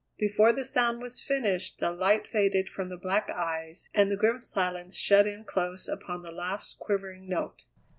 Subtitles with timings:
[0.17, 4.41] Before the sound was finished the light faded from the black eyes and the grim
[4.41, 7.61] silence shut in close upon the last quivering note.